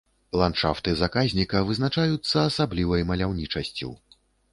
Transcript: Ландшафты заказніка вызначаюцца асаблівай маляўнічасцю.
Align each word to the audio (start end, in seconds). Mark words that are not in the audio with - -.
Ландшафты 0.39 0.93
заказніка 1.01 1.61
вызначаюцца 1.67 2.45
асаблівай 2.47 3.05
маляўнічасцю. 3.11 3.93